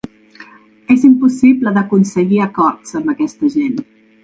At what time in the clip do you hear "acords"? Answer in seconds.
2.47-2.97